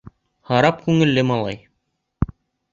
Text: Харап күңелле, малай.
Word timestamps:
Харап 0.51 0.81
күңелле, 0.87 1.27
малай. 1.35 1.61